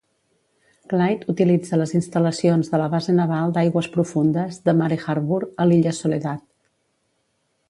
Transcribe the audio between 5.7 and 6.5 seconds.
l'Illa Soledad.